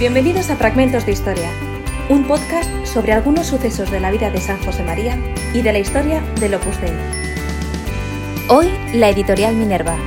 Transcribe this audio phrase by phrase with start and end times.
[0.00, 1.50] Bienvenidos a Fragmentos de Historia,
[2.08, 5.18] un podcast sobre algunos sucesos de la vida de San José María
[5.52, 6.94] y de la historia del Opus Dei.
[8.48, 9.98] Hoy, la editorial Minerva.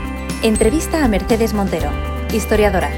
[0.42, 1.92] Entrevista a Mercedes Montero,
[2.34, 2.90] historiadora.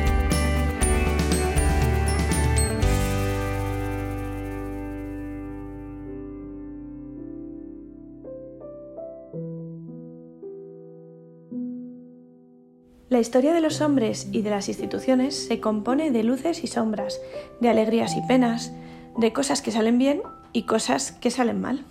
[13.15, 17.21] La historia de los hombres y de las instituciones se compone de luces y sombras,
[17.61, 18.73] de alegrías y penas,
[19.17, 20.21] de cosas que salen bien
[20.51, 21.85] y cosas que salen mal.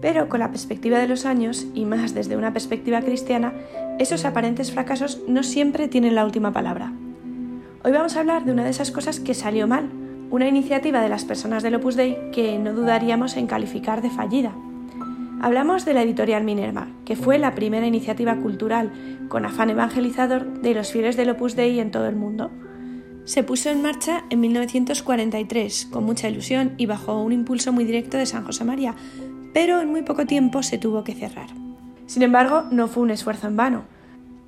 [0.00, 3.54] Pero con la perspectiva de los años, y más desde una perspectiva cristiana,
[3.98, 6.92] esos aparentes fracasos no siempre tienen la última palabra.
[7.82, 9.90] Hoy vamos a hablar de una de esas cosas que salió mal,
[10.30, 14.54] una iniciativa de las personas del Opus Dei que no dudaríamos en calificar de fallida.
[15.46, 18.90] Hablamos de la editorial Minerva, que fue la primera iniciativa cultural
[19.28, 22.50] con afán evangelizador de los fieles del Opus Dei en todo el mundo.
[23.26, 28.16] Se puso en marcha en 1943 con mucha ilusión y bajo un impulso muy directo
[28.16, 28.96] de San José María,
[29.54, 31.50] pero en muy poco tiempo se tuvo que cerrar.
[32.06, 33.84] Sin embargo, no fue un esfuerzo en vano,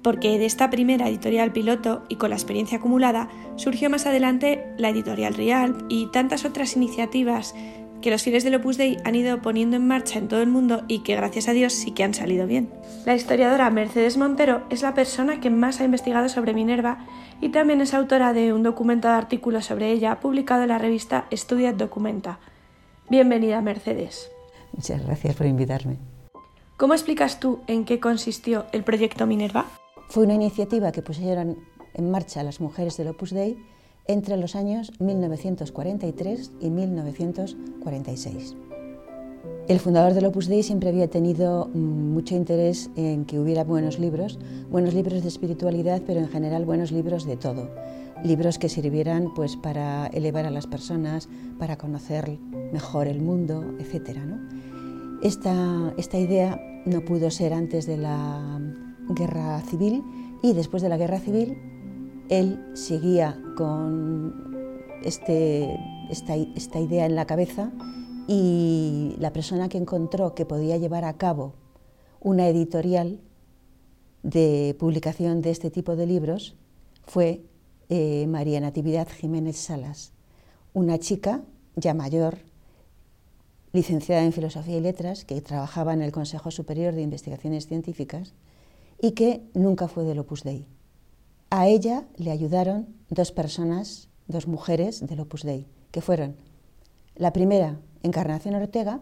[0.02, 4.88] porque de esta primera editorial piloto y con la experiencia acumulada surgió más adelante la
[4.88, 7.54] editorial Real y tantas otras iniciativas
[8.00, 10.82] que los fieles del Opus Dei han ido poniendo en marcha en todo el mundo
[10.88, 12.70] y que gracias a Dios sí que han salido bien.
[13.04, 17.06] La historiadora Mercedes Montero es la persona que más ha investigado sobre Minerva
[17.40, 21.72] y también es autora de un documentado artículo sobre ella publicado en la revista Estudia
[21.72, 22.38] Documenta.
[23.10, 24.30] Bienvenida, Mercedes.
[24.72, 25.96] Muchas gracias por invitarme.
[26.76, 29.66] ¿Cómo explicas tú en qué consistió el proyecto Minerva?
[30.08, 31.58] Fue una iniciativa que pusieron
[31.94, 33.58] en marcha las mujeres del Opus Dei
[34.08, 38.56] entre los años 1943 y 1946.
[39.68, 43.98] El fundador del Opus Dei siempre había tenido mm, mucho interés en que hubiera buenos
[43.98, 44.38] libros,
[44.70, 47.68] buenos libros de espiritualidad, pero en general buenos libros de todo.
[48.24, 51.28] Libros que sirvieran pues, para elevar a las personas,
[51.58, 52.38] para conocer
[52.72, 54.18] mejor el mundo, etc.
[55.22, 58.58] Esta, esta idea no pudo ser antes de la
[59.10, 60.02] guerra civil
[60.42, 61.58] y después de la guerra civil
[62.28, 64.48] él seguía con
[65.02, 65.78] este,
[66.10, 66.36] esta,
[66.78, 67.72] idea en la cabeza
[68.26, 71.54] y la persona que encontró que podía llevar a cabo
[72.20, 73.20] una editorial
[74.22, 76.56] de publicación de este tipo de libros
[77.06, 77.42] fue
[77.88, 80.12] eh, María Natividad Jiménez Salas,
[80.74, 81.42] una chica
[81.76, 82.38] ya mayor,
[83.72, 88.34] licenciada en Filosofía y Letras, que trabajaba en el Consejo Superior de Investigaciones Científicas
[89.00, 90.66] y que nunca fue del Opus Dei.
[91.50, 96.36] A ella le ayudaron dos personas, dos mujeres del Opus Dei, que fueron
[97.16, 99.00] la primera, Encarnación Ortega,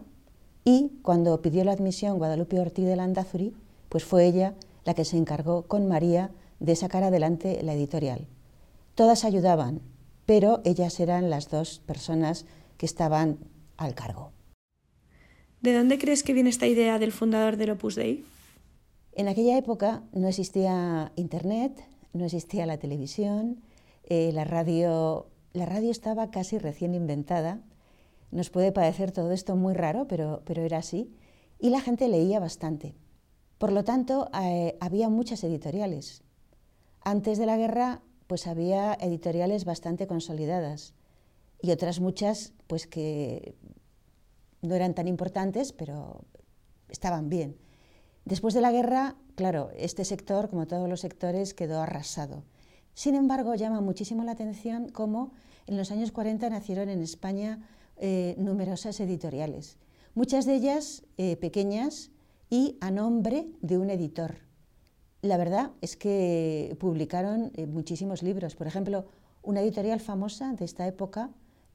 [0.63, 3.53] y cuando pidió la admisión Guadalupe Ortiz de Landazuri,
[3.89, 6.31] pues fue ella la que se encargó con María
[6.61, 8.27] de sacar adelante la editorial.
[8.95, 9.81] Todas ayudaban,
[10.25, 12.45] pero ellas eran las dos personas
[12.77, 13.39] que estaban
[13.75, 14.31] al cargo.
[15.61, 18.23] ¿De dónde crees que viene esta idea del fundador del Opus Dei?
[19.13, 21.83] En aquella época no existía Internet,
[22.13, 23.61] no existía la televisión,
[24.03, 27.61] eh, la, radio, la radio estaba casi recién inventada.
[28.31, 31.13] Nos puede parecer todo esto muy raro, pero, pero era así.
[31.59, 32.95] Y la gente leía bastante.
[33.57, 36.23] Por lo tanto, eh, había muchas editoriales.
[37.01, 40.93] Antes de la guerra, pues había editoriales bastante consolidadas
[41.61, 43.55] y otras muchas, pues que
[44.61, 46.21] no eran tan importantes, pero
[46.89, 47.57] estaban bien.
[48.27, 52.43] Después de la guerra, claro, este sector, como todos los sectores, quedó arrasado.
[52.93, 55.31] Sin embargo, llama muchísimo la atención cómo
[55.65, 57.65] en los años 40 nacieron en España
[57.95, 59.77] eh, numerosas editoriales,
[60.13, 62.11] muchas de ellas eh, pequeñas
[62.49, 64.39] y a nombre de un editor.
[65.21, 68.57] La verdad es que publicaron eh, muchísimos libros.
[68.57, 69.05] Por ejemplo,
[69.41, 71.29] una editorial famosa de esta época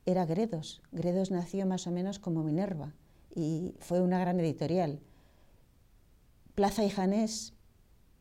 [0.05, 0.83] era Gredos.
[0.93, 2.93] Gredos nació más o menos como Minerva
[3.35, 5.01] y fue una gran editorial.
[6.55, 7.55] Plaza y Janés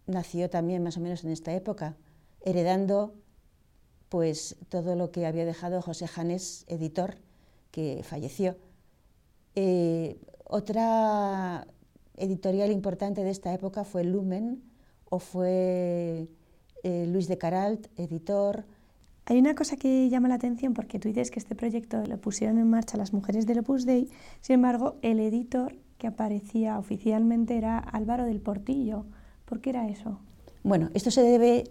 [0.07, 1.97] nació también más o menos en esta época,
[2.41, 3.13] heredando
[4.09, 7.15] pues todo lo que había dejado José Janés, editor,
[7.71, 8.57] que falleció.
[9.55, 11.65] Eh, otra
[12.17, 14.63] editorial importante de esta época fue Lumen
[15.09, 16.27] o fue
[16.83, 18.65] eh, Luis de Caralt, editor.
[19.25, 22.57] Hay una cosa que llama la atención porque tú dices que este proyecto lo pusieron
[22.57, 24.09] en marcha las mujeres del Opus Dei,
[24.41, 29.05] sin embargo, el editor que aparecía oficialmente era Álvaro del Portillo.
[29.45, 30.17] ¿Por qué era eso?
[30.63, 31.65] Bueno, esto se debe,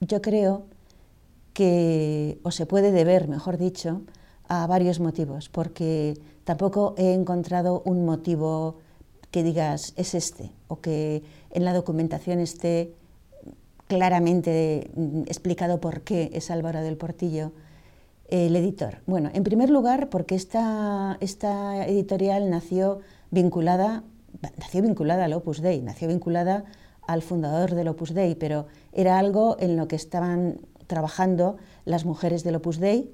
[0.00, 0.64] yo creo,
[1.52, 4.02] que, o se puede deber, mejor dicho,
[4.48, 8.78] a varios motivos, porque tampoco he encontrado un motivo
[9.30, 11.22] que digas es este, o que
[11.52, 12.94] en la documentación esté
[13.86, 14.90] claramente
[15.26, 17.52] explicado por qué es Álvaro del Portillo.
[18.28, 18.98] El editor.
[19.06, 24.04] Bueno, en primer lugar, porque esta, esta editorial nació vinculada,
[24.58, 26.64] nació vinculada al Opus Dei, nació vinculada
[27.06, 32.44] al fundador del Opus Dei, pero era algo en lo que estaban trabajando las mujeres
[32.44, 33.10] del Opus Dei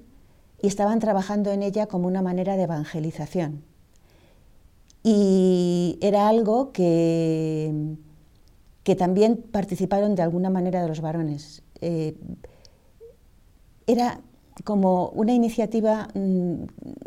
[0.60, 3.62] y estaban trabajando en ella como una manera de evangelización.
[5.02, 7.96] Y era algo que,
[8.82, 11.62] que también participaron de alguna manera de los varones.
[11.82, 12.16] Eh,
[13.86, 14.20] era
[14.64, 16.54] como una iniciativa mm,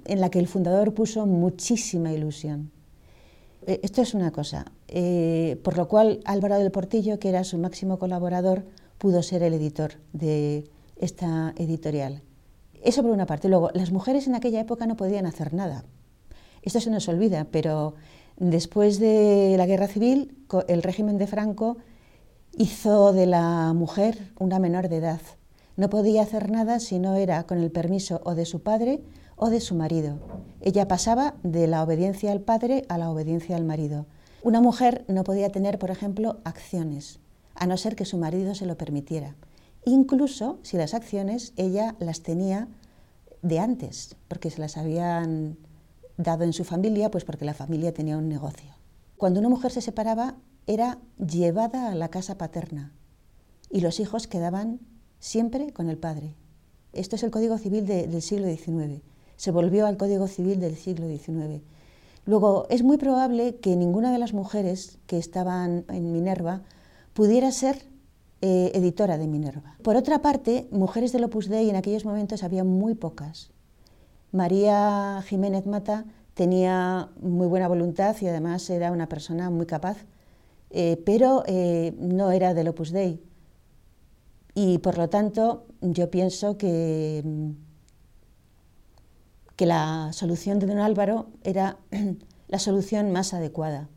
[0.05, 2.71] en la que el fundador puso muchísima ilusión.
[3.67, 7.57] Eh, esto es una cosa, eh, por lo cual Álvaro del Portillo, que era su
[7.57, 8.63] máximo colaborador,
[8.97, 10.63] pudo ser el editor de
[10.95, 12.23] esta editorial.
[12.81, 13.49] Eso por una parte.
[13.49, 15.83] Luego, las mujeres en aquella época no podían hacer nada.
[16.61, 17.95] Esto se nos olvida, pero
[18.37, 20.37] después de la guerra civil,
[20.69, 21.77] el régimen de Franco
[22.57, 25.21] hizo de la mujer una menor de edad.
[25.75, 29.01] No podía hacer nada si no era con el permiso o de su padre
[29.37, 30.19] o de su marido.
[30.59, 34.05] Ella pasaba de la obediencia al padre a la obediencia al marido.
[34.43, 37.19] Una mujer no podía tener, por ejemplo, acciones,
[37.55, 39.35] a no ser que su marido se lo permitiera.
[39.85, 42.67] Incluso si las acciones ella las tenía
[43.41, 45.57] de antes, porque se las habían
[46.17, 48.73] dado en su familia, pues porque la familia tenía un negocio.
[49.15, 50.35] Cuando una mujer se separaba,
[50.65, 52.91] era llevada a la casa paterna
[53.69, 54.79] y los hijos quedaban
[55.19, 56.35] siempre con el padre.
[56.93, 59.01] Esto es el Código Civil del siglo XIX.
[59.37, 61.61] Se volvió al Código Civil del siglo XIX.
[62.25, 66.61] Luego, es muy probable que ninguna de las mujeres que estaban en Minerva
[67.13, 67.83] pudiera ser
[68.41, 69.77] eh, editora de Minerva.
[69.81, 73.49] Por otra parte, mujeres del Opus Dei en aquellos momentos había muy pocas.
[74.31, 79.97] María Jiménez Mata tenía muy buena voluntad y además era una persona muy capaz,
[80.69, 83.19] eh, pero eh, no era del Opus Dei.
[84.53, 87.23] Y por lo tanto, yo pienso que,
[89.57, 91.77] que la solución de don Álvaro era
[92.47, 93.89] la solución más adecuada.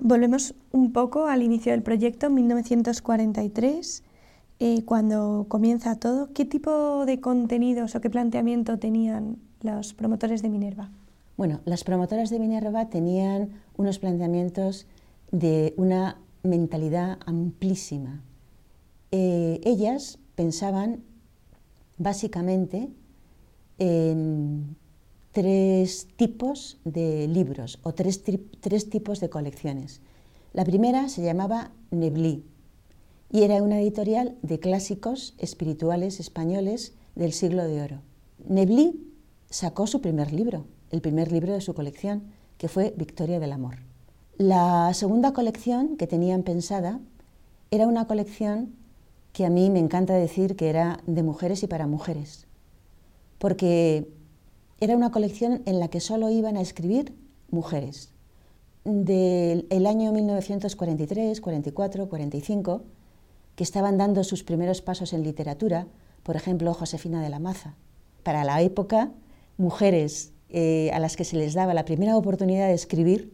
[0.00, 4.02] Volvemos un poco al inicio del proyecto, 1943,
[4.58, 6.32] eh, cuando comienza todo.
[6.32, 10.90] ¿Qué tipo de contenidos o qué planteamiento tenían los promotores de Minerva?
[11.36, 14.86] Bueno, las promotoras de Minerva tenían unos planteamientos
[15.32, 18.22] de una mentalidad amplísima.
[19.12, 21.02] Eh, ellas pensaban
[21.98, 22.88] básicamente
[23.80, 24.76] en
[25.32, 30.00] tres tipos de libros o tres, tipos de colecciones.
[30.52, 32.44] La primera se llamaba Neblí
[33.32, 38.02] y era una editorial de clásicos espirituales españoles del siglo de oro.
[38.48, 39.06] Neblí
[39.48, 42.24] sacó su primer libro, el primer libro de su colección,
[42.58, 43.76] que fue Victoria del Amor.
[44.36, 47.00] La segunda colección que tenían pensada
[47.70, 48.74] era una colección
[49.32, 52.46] que a mí me encanta decir que era de mujeres y para mujeres,
[53.40, 54.06] porque
[54.80, 57.16] era una colección en la que solo iban a escribir
[57.50, 58.12] mujeres.
[58.84, 62.82] Del año 1943, 44, 45,
[63.56, 65.86] que estaban dando sus primeros pasos en literatura,
[66.22, 67.76] por ejemplo, Josefina de la Maza.
[68.24, 69.10] Para la época,
[69.56, 73.32] mujeres eh, a las que se les daba la primera oportunidad de escribir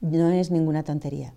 [0.00, 1.34] no es ninguna tontería.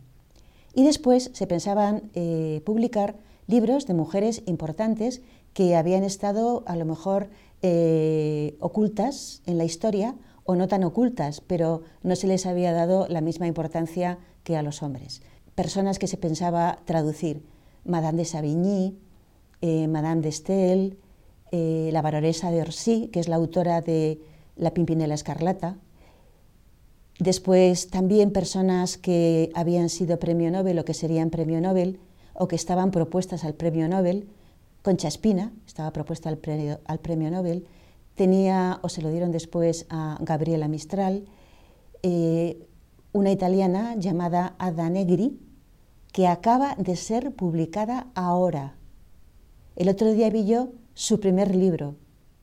[0.74, 3.18] Y después se pensaban eh, publicar
[3.48, 5.22] libros de mujeres importantes
[5.58, 7.30] que habían estado a lo mejor
[7.62, 13.08] eh, ocultas en la historia o no tan ocultas, pero no se les había dado
[13.10, 15.22] la misma importancia que a los hombres.
[15.56, 17.44] Personas que se pensaba traducir,
[17.84, 18.98] Madame de Savigny,
[19.62, 20.98] eh, Madame de Estel,
[21.52, 24.22] eh, la baronesa de Orsi, que es la autora de
[24.56, 25.78] La Pimpinela Escarlata.
[27.20, 32.00] Después también personas que habían sido premio Nobel o que serían premio Nobel,
[32.34, 34.30] o que estaban propuestas al premio Nobel.
[34.82, 37.66] Concha Espina estaba propuesta al premio, Nobel.
[38.16, 41.26] Tenía, o se lo dieron después a Gabriela Mistral,
[42.04, 42.68] eh,
[43.12, 45.40] una italiana llamada Ada Negri,
[46.12, 48.76] que acaba de ser publicada ahora.
[49.76, 51.96] El otro día vi yo su primer libro.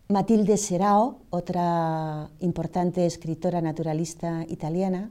[0.09, 5.11] Matilde Serao, otra importante escritora naturalista italiana.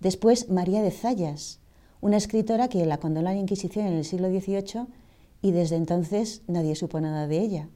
[0.00, 1.60] Después María de Zayas,
[2.00, 4.86] una escritora que la condenó la Inquisición en el siglo XVIII
[5.42, 7.68] y desde entonces nadie supo nada de ella.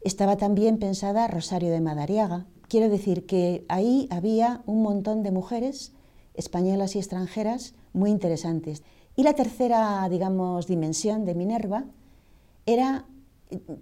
[0.00, 2.46] Estaba también pensada Rosario de Madariaga.
[2.68, 5.92] Quiero decir que ahí había un montón de mujeres
[6.34, 8.82] españolas y extranjeras muy interesantes.
[9.14, 11.84] Y la tercera, digamos, dimensión de Minerva
[12.64, 13.04] era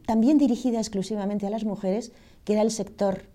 [0.07, 2.11] también dirigida exclusivamente a las mujeres,
[2.45, 3.27] que era el sector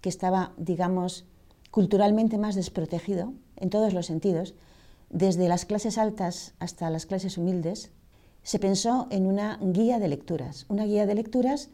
[0.00, 1.24] que estaba, digamos,
[1.70, 4.54] culturalmente más desprotegido en todos los sentidos,
[5.10, 7.92] desde las clases altas hasta las clases humildes,
[8.44, 11.70] se pensó en una guía de lecturas, una guía de lecturas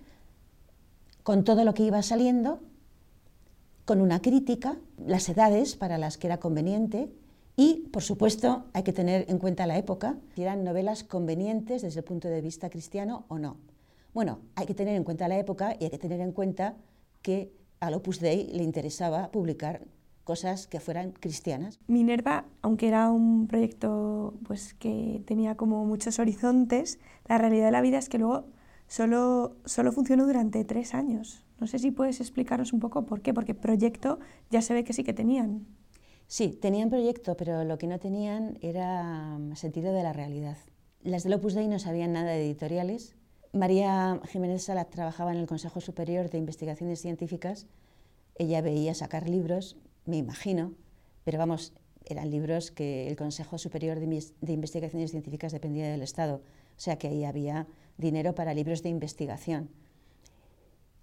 [1.22, 2.60] con todo lo que iba saliendo,
[3.84, 7.12] con una crítica, las edades para las que era conveniente
[7.56, 12.00] y, por supuesto, hay que tener en cuenta la época, si eran novelas convenientes desde
[12.00, 13.56] el punto de vista cristiano o no.
[14.14, 16.76] Bueno, hay que tener en cuenta la época y hay que tener en cuenta
[17.20, 19.82] que al Opus Dei le interesaba publicar
[20.24, 21.78] cosas que fueran cristianas.
[21.86, 27.80] Minerva, aunque era un proyecto pues, que tenía como muchos horizontes, la realidad de la
[27.80, 28.46] vida es que luego
[28.86, 31.44] solo, solo funcionó durante tres años.
[31.58, 34.18] No sé si puedes explicarnos un poco por qué, porque proyecto
[34.50, 35.66] ya se ve que sí que tenían.
[36.26, 40.56] Sí, tenían proyecto, pero lo que no tenían era mm, sentido de la realidad.
[41.02, 43.16] Las del Opus Dei no sabían nada de editoriales.
[43.52, 47.66] María Jiménez Sala trabajaba en el Consejo Superior de Investigaciones Científicas.
[48.36, 50.74] Ella veía sacar libros, me imagino,
[51.24, 51.72] pero vamos,
[52.04, 57.08] eran libros que el Consejo Superior de, Investigaciones Científicas dependía del Estado, o sea que
[57.08, 57.66] ahí había
[57.98, 59.70] dinero para libros de investigación.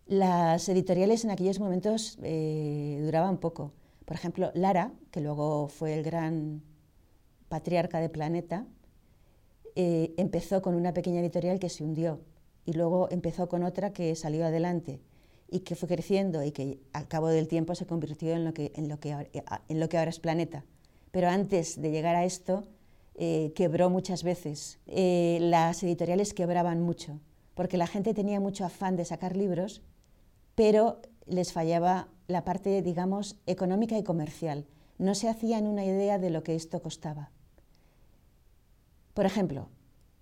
[0.05, 3.73] Las editoriales en aquellos momentos eh, duraban poco.
[4.05, 6.61] Por ejemplo, Lara, que luego fue el gran
[7.49, 8.65] patriarca de Planeta,
[9.75, 12.21] eh, empezó con una pequeña editorial que se hundió
[12.65, 15.01] y luego empezó con otra que salió adelante
[15.49, 18.71] y que fue creciendo y que al cabo del tiempo se convirtió en lo que,
[18.75, 19.15] en lo que,
[19.69, 20.65] en lo que ahora es Planeta.
[21.11, 22.67] Pero antes de llegar a esto,
[23.15, 24.79] eh, quebró muchas veces.
[24.85, 27.19] Eh, las editoriales quebraban mucho,
[27.55, 29.81] porque la gente tenía mucho afán de sacar libros,
[30.53, 34.65] pero les fallaba la parte, digamos, económica y comercial.
[34.99, 37.31] No se hacían una idea de lo que esto costaba.
[39.13, 39.69] Por ejemplo,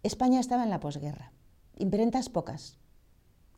[0.03, 1.33] España estaba en la posguerra.
[1.77, 2.77] Imprentas pocas,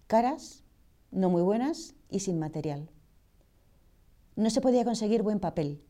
[0.07, 0.63] caras,
[1.11, 2.89] no muy buenas y sin material.
[4.35, 5.81] No se podía conseguir buen papel.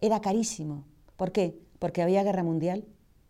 [0.00, 0.84] Era carísimo.
[1.16, 1.58] ¿Por qué?
[1.78, 2.86] Porque había guerra mundial.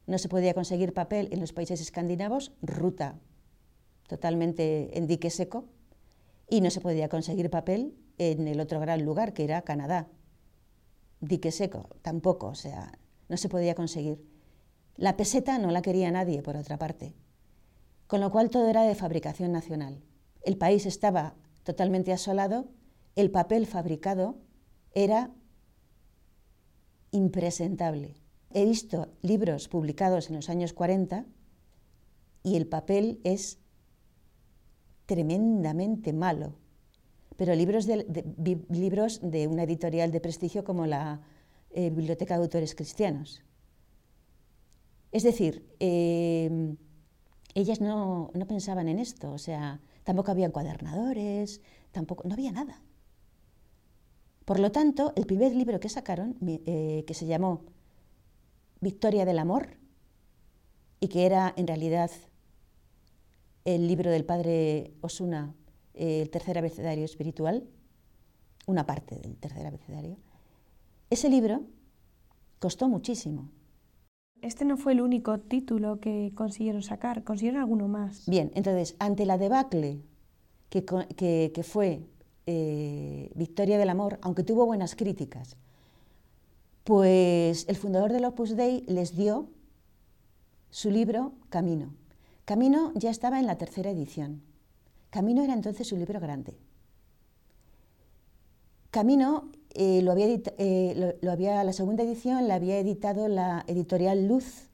[0.07, 3.21] No se podía conseguir papel en los países escandinavos, ruta
[4.07, 5.67] totalmente en dique seco
[6.49, 10.09] y no se podía conseguir papel en el otro gran lugar, que era Canadá.
[11.21, 12.99] Dique seco, tampoco, o sea,
[13.29, 14.25] no se podía conseguir.
[14.97, 17.15] La peseta no la quería nadie, por otra parte.
[18.07, 20.01] Con lo cual todo era de fabricación nacional.
[20.47, 21.35] El país estaba
[21.65, 22.69] totalmente asolado,
[23.17, 24.37] el papel fabricado
[24.93, 25.33] era
[27.11, 28.15] impresentable.
[28.55, 31.27] He visto libros publicados en los años 40
[32.45, 33.59] y el papel es
[35.07, 36.55] tremendamente malo.
[37.37, 41.23] Pero libros de, una editorial de prestigio como la
[41.71, 43.43] eh, Biblioteca de Autores Cristianos.
[45.11, 46.77] Es decir, eh,
[47.55, 51.61] ellas no, pensaban en esto, o sea, tampoco había encuadernadores,
[51.91, 52.81] tampoco, no había nada.
[54.45, 57.65] Por lo tanto, el primer libro que sacaron, eh, que se llamó
[58.81, 59.79] Victoria del Amor,
[61.01, 62.13] y que era en realidad
[63.65, 65.57] el libro del padre Osuna,
[65.95, 67.67] el tercer abecedario espiritual,
[68.67, 70.19] una parte del tercer abecedario,
[71.11, 71.65] ese libro
[72.61, 73.51] costó muchísimo.
[74.43, 78.27] Este no fue el único título que consiguieron sacar, consiguieron alguno más.
[78.27, 80.01] Bien, entonces, ante la debacle
[80.69, 82.03] que, que, fue
[82.47, 85.57] eh, Victoria del Amor, aunque tuvo buenas críticas,
[86.85, 89.49] pues el fundador del Opus Dei les dio
[90.71, 91.95] su libro Camino.
[92.45, 94.43] Camino ya estaba en la tercera edición.
[95.11, 96.57] Camino era entonces un libro grande.
[98.91, 99.99] Camino eh,
[100.59, 104.71] eh, lo, había, la segunda edición la había editado la editorial Luz,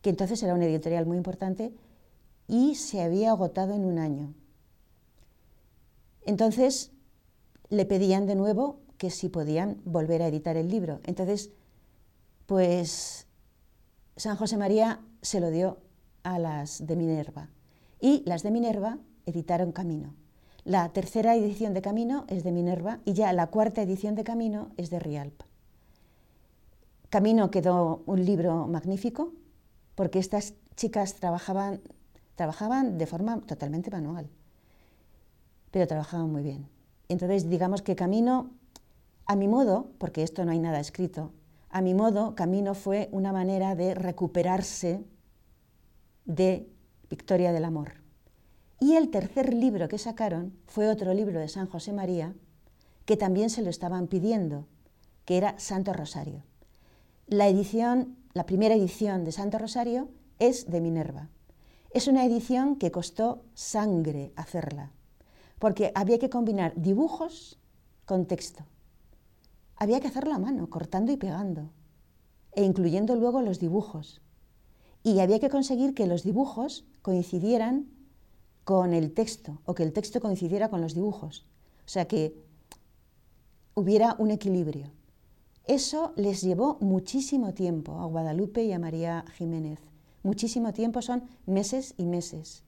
[0.00, 1.74] que entonces era una editorial muy importante,
[2.46, 4.34] y se había agotado en un año.
[6.24, 6.92] Entonces
[7.68, 11.00] le pedían de nuevo que si podían volver a editar el libro.
[11.04, 11.50] Entonces,
[12.46, 13.26] pues
[14.16, 15.78] San José María se lo dio
[16.22, 17.48] a las de Minerva.
[18.00, 20.14] Y las de Minerva editaron Camino.
[20.64, 24.70] La tercera edición de Camino es de Minerva y ya la cuarta edición de Camino
[24.76, 25.42] es de Rialp.
[27.10, 29.32] Camino quedó un libro magnífico
[29.96, 31.80] porque estas chicas trabajaban,
[32.36, 34.30] trabajaban de forma totalmente manual,
[35.72, 36.68] pero trabajaban muy bien.
[37.08, 38.52] Entonces, digamos que Camino,
[39.26, 41.32] a mi modo, porque esto no hay nada escrito,
[41.70, 45.02] a mi modo, Camino fue una manera de recuperarse
[46.24, 46.70] de
[47.10, 48.01] Victoria del Amor.
[48.82, 52.34] Y el tercer libro que sacaron fue otro libro de San José María,
[53.04, 54.66] que también se lo estaban pidiendo,
[55.24, 56.42] que era Santo Rosario.
[57.28, 60.08] La edición, la primera edición de Santo Rosario
[60.40, 61.28] es de Minerva.
[61.90, 64.90] Es una edición que costó sangre hacerla,
[65.60, 67.60] porque había que combinar dibujos
[68.04, 68.64] con texto.
[69.76, 71.70] Había que hacerlo a mano, cortando y pegando,
[72.50, 74.22] e incluyendo luego los dibujos
[75.04, 78.01] y había que conseguir que los dibujos coincidieran
[78.64, 81.44] con el texto o que el texto coincidiera con los dibujos.
[81.84, 82.34] O sea, que
[83.74, 84.90] hubiera un equilibrio.
[85.66, 89.80] Eso les llevó muchísimo tiempo a Guadalupe y a María Jiménez.
[90.22, 92.64] Muchísimo tiempo, son meses y meses.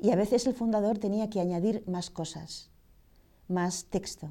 [0.00, 2.70] Y a veces el fundador tenía que añadir más cosas,
[3.48, 4.28] más texto,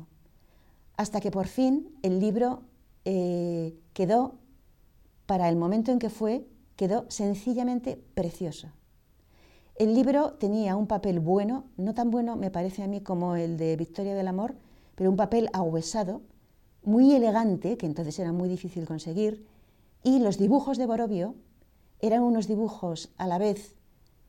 [0.97, 2.63] hasta que por fin el libro
[3.03, 4.35] eh, quedó,
[5.25, 8.69] para el momento en que fue, quedó sencillamente precioso.
[9.75, 13.57] El libro tenía un papel bueno, no tan bueno me parece a mí como el
[13.57, 14.55] de Victoria del Amor,
[14.95, 16.21] pero un papel ahuesado,
[16.83, 19.45] muy elegante, que entonces era muy difícil conseguir,
[20.01, 21.35] y los dibujos de Borovio
[21.99, 23.75] eran unos dibujos a la vez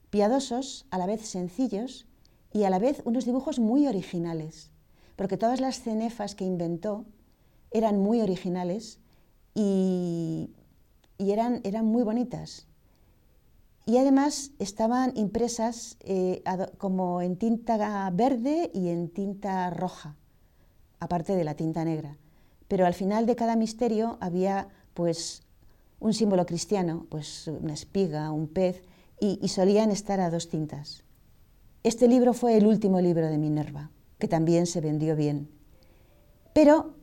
[0.09, 2.07] piadosos, a la vez sencillos
[2.51, 4.71] y a la vez unos dibujos muy originales,
[5.15, 7.05] porque todas las cenefas que inventó
[7.71, 8.99] eran muy originales
[9.55, 10.51] y,
[11.19, 12.66] eran muy bonitas.
[13.87, 16.43] Y además estaban impresas eh,
[16.77, 20.17] como en tinta verde y en tinta roja,
[20.99, 22.17] aparte de la tinta negra.
[22.67, 25.43] Pero al final de cada misterio había pues
[26.01, 28.83] un símbolo cristiano, pues una espiga, un pez,
[29.21, 31.05] y, y solían estar a dos tintas.
[31.83, 33.89] Este libro fue el último libro de Minerva,
[34.19, 35.49] que también se vendió bien.
[36.51, 36.93] Pero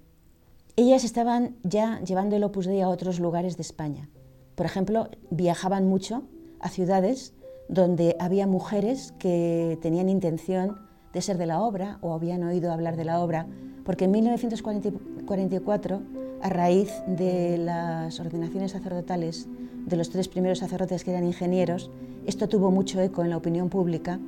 [0.76, 4.10] ellas estaban ya llevando el Opus Dei a otros lugares de España.
[4.54, 6.24] Por ejemplo, viajaban mucho
[6.64, 7.34] a ciudades
[7.68, 10.78] donde había mujeres que tenían intención
[11.12, 13.46] de ser de la obra o habían oído hablar de la obra,
[13.84, 16.02] porque en 1944,
[16.42, 19.46] a raíz de las ordenaciones sacerdotales
[19.86, 21.90] de los tres primeros sacerdotes que eran ingenieros,
[22.26, 24.18] esto tuvo mucho eco en la opinión pública.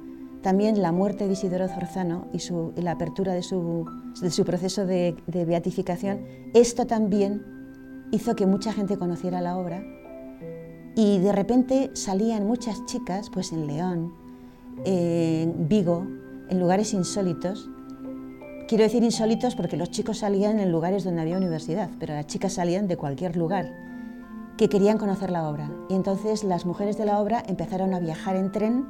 [0.43, 2.39] También la muerte de Isidoro Zorzano y,
[2.83, 3.87] la apertura de su,
[4.45, 6.21] proceso de beatificación,
[6.53, 7.43] esto también
[8.13, 9.83] hizo que mucha gente conociera la obra
[10.97, 14.15] y de repente salían muchas chicas, pues en León,
[14.87, 16.07] en Vigo,
[16.49, 17.69] en lugares insólitos.
[18.67, 22.55] Quiero decir insólitos porque los chicos salían en lugares donde había universidad, pero las chicas
[22.55, 23.71] salían de cualquier lugar
[24.57, 25.71] que querían conocer la obra.
[25.91, 28.87] Y entonces las mujeres de la obra empezaron a viajar en tren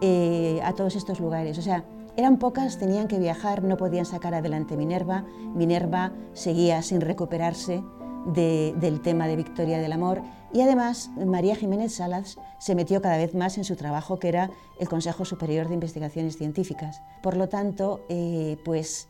[0.00, 1.58] eh, a todos estos lugares.
[1.58, 1.84] O sea,
[2.16, 5.26] eran pocas, tenían que viajar, no podían sacar adelante Minerva.
[5.54, 7.84] Minerva seguía sin recuperarse
[8.26, 13.34] del tema de Victoria del Amor y además María Jiménez Salas se metió cada vez
[13.34, 17.00] más en su trabajo que era el Consejo Superior de Investigaciones Científicas.
[17.22, 19.08] Por lo tanto, eh, pues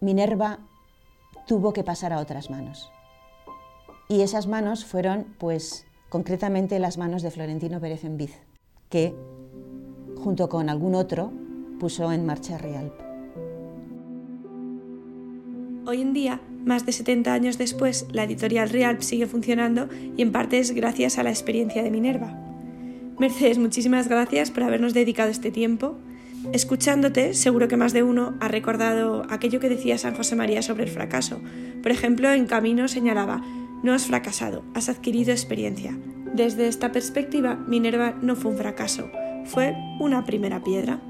[0.00, 0.58] Minerva
[1.46, 2.90] tuvo que pasar a otras manos.
[4.08, 8.38] Y esas manos fueron, pues, concretamente las manos de Florentino Pérez Enviz,
[8.90, 9.14] que,
[10.22, 11.32] junto con algún otro,
[11.80, 12.94] puso en marcha Rialp.
[15.86, 20.32] Hoy en día, más de 70 años después, la editorial Real sigue funcionando y en
[20.32, 22.38] parte es gracias a la experiencia de Minerva.
[23.18, 25.96] Mercedes, muchísimas gracias por habernos dedicado este tiempo.
[26.52, 30.84] Escuchándote, seguro que más de uno ha recordado aquello que decía San José María sobre
[30.84, 31.40] el fracaso.
[31.82, 33.42] Por ejemplo, en Camino señalaba,
[33.82, 35.96] no has fracasado, has adquirido experiencia.
[36.34, 39.10] Desde esta perspectiva, Minerva no fue un fracaso,
[39.44, 41.00] fue una primera piedra.